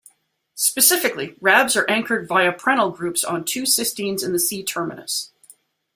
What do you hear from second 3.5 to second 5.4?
cysteines in the C-terminus.